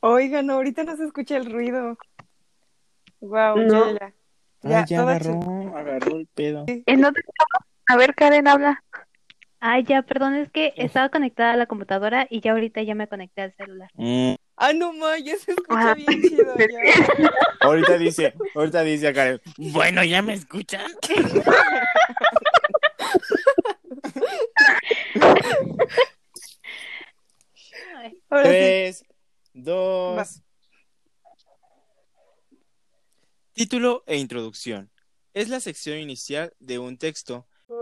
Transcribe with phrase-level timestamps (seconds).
[0.00, 1.96] Oigan, ahorita no se escucha el ruido.
[3.20, 3.92] Wow, No.
[3.92, 4.14] ya, ya.
[4.64, 5.40] Ah, Ya, agarró,
[5.76, 6.64] agarró el pedo.
[6.66, 7.68] ¿En dónde estamos?
[7.88, 8.82] A ver, Karen, habla.
[9.60, 13.08] Ay, ya, perdón, es que estaba conectada a la computadora y ya ahorita ya me
[13.08, 13.90] conecté al celular.
[13.94, 15.94] Mm, Ah, no ma, ya se escucha Ah.
[15.94, 17.30] bien chido ya.
[17.60, 20.82] Ahorita dice, ahorita dice a Karen, bueno, ¿ya me escuchan?
[28.30, 29.04] Tres,
[29.52, 30.18] dos.
[30.18, 30.26] Va.
[33.52, 34.90] Título e introducción.
[35.34, 37.46] Es la sección inicial de un texto.
[37.68, 37.76] Mi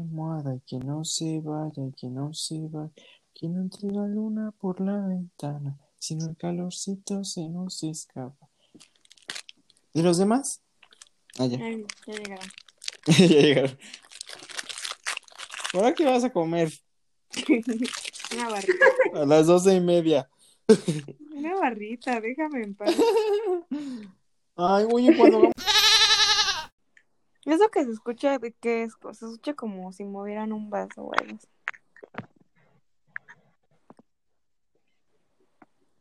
[0.00, 2.92] almohada que no se vaya, que no se vaya,
[3.34, 8.48] que no entre la luna por la ventana, sino el calorcito se nos escapa.
[9.92, 10.62] ¿Y los demás?
[11.40, 11.58] Ah, ya.
[11.58, 12.48] Ay, ya llegaron.
[13.06, 13.78] ya llegaron.
[15.74, 16.72] ¿Ahora qué vas a comer?
[18.34, 18.86] Una barrita.
[19.14, 20.30] A las doce y media.
[21.34, 22.94] Una barrita, déjame en paz.
[24.56, 25.54] Ay, oye, cuando vamos...
[27.44, 28.94] Eso que se escucha, ¿de qué es?
[29.12, 31.48] Se escucha como si movieran un vaso o algo así.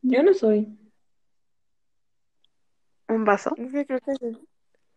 [0.04, 0.78] Yo no soy.
[3.08, 3.54] ¿Un vaso?
[3.58, 4.38] Es que creo que se,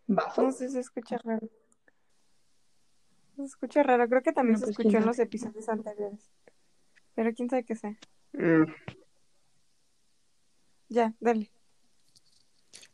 [0.06, 0.42] ¿Vaso?
[0.42, 1.48] no sé, se escucha raro.
[3.36, 6.30] Se escucha raro, creo que también No, se pues, escuchó en los episodios anteriores.
[7.14, 7.96] Pero quién sabe qué sea.
[8.32, 8.64] Mm.
[10.88, 11.50] Ya, dale.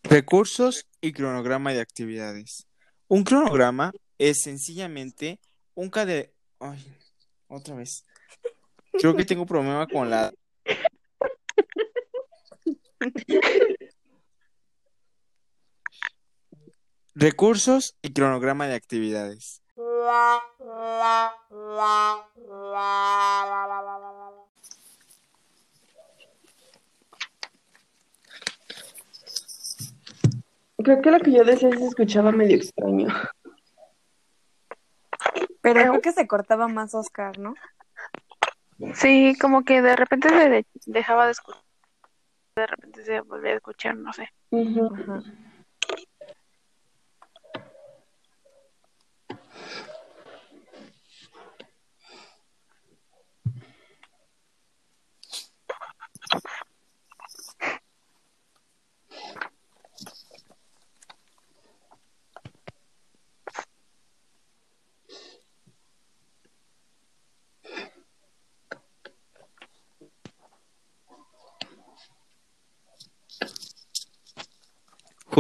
[0.03, 2.67] Recursos y cronograma de actividades.
[3.09, 5.41] Un cronograma es sencillamente
[5.75, 6.33] un cade...
[6.59, 6.85] Ay,
[7.49, 8.05] otra vez.
[8.93, 10.33] Creo que tengo problema con la...
[17.15, 19.63] Recursos y cronograma de actividades.
[30.91, 33.07] Creo que lo que yo decía se escuchaba medio extraño.
[35.61, 37.55] Pero creo que se cortaba más Oscar, ¿no?
[38.95, 41.63] Sí, como que de repente se de- dejaba de escuchar.
[42.57, 44.31] De repente se volvía a escuchar, no sé.
[44.51, 45.23] Ajá.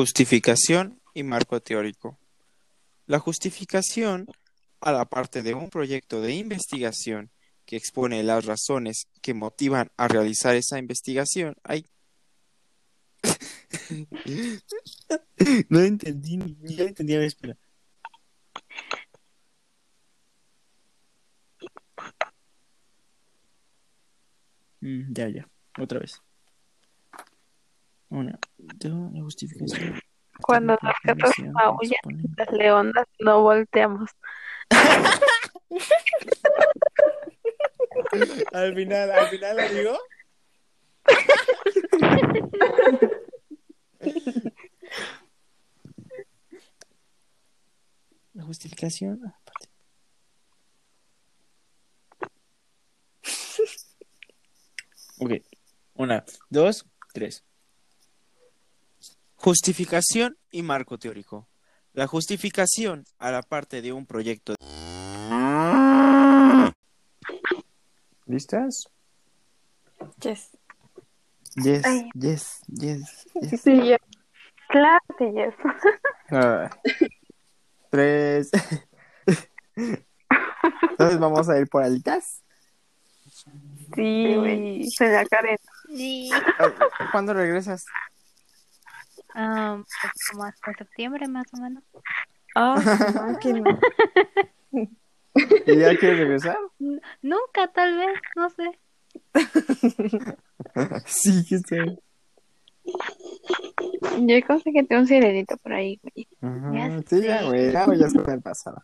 [0.01, 2.19] Justificación y marco teórico.
[3.05, 4.27] La justificación
[4.81, 7.31] a la parte de un proyecto de investigación
[7.67, 11.55] que expone las razones que motivan a realizar esa investigación.
[11.65, 11.85] Ay.
[15.69, 17.59] no entendí, ya entendí, a ver, espera.
[24.81, 25.47] Mm, ya, ya,
[25.79, 26.23] otra vez.
[28.11, 30.01] Una, dos, la justificación.
[30.43, 32.01] Cuando los gatos maullan,
[32.37, 34.11] las leonas no volteamos.
[38.53, 39.99] Al final, al final lo digo.
[48.35, 49.21] La justificación.
[49.27, 49.37] ah.
[55.19, 55.33] Ok.
[55.95, 57.45] Una, dos, tres.
[59.43, 61.49] Justificación y marco teórico.
[61.95, 64.55] La justificación a la parte de un proyecto.
[68.27, 68.85] ¿Listas?
[70.21, 70.51] Yes.
[71.57, 72.11] Yes, Ay.
[72.13, 73.61] yes, yes, yes.
[73.63, 73.97] Sí, ya.
[74.69, 75.55] Claro que yes.
[76.31, 76.71] Ah.
[77.89, 78.51] Tres.
[80.83, 82.45] Entonces vamos a ir por alitas.
[83.95, 85.57] Sí, se la Karen.
[85.97, 86.31] Sí.
[87.11, 87.87] ¿Cuándo regresas?
[89.35, 91.83] Ah, pues como hasta septiembre más o menos.
[93.15, 93.79] Máquina.
[94.73, 96.57] ¿Y ya quieres regresar?
[96.81, 98.79] N- Nunca, tal vez, no sé.
[101.07, 101.99] Sí, que sé.
[104.21, 106.01] Yo conseguí un sirenito por ahí.
[106.03, 106.29] güey.
[106.75, 108.83] Ya sí, ya, güey, ya, ya está en el pasado.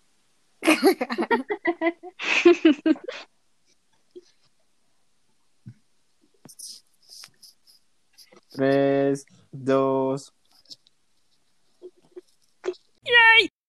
[8.50, 10.32] Tres, dos.